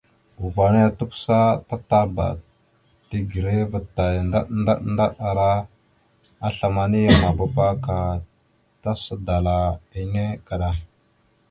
[0.45, 2.27] Uvah nehe tukəsa tatapa
[3.09, 4.21] tigəreva taya
[4.59, 5.49] ndaɗ ndaɗ ara
[6.47, 7.97] aslam ana yam mabaɗaba ka
[8.81, 9.55] tasa dala
[9.99, 10.69] enne kaɗa.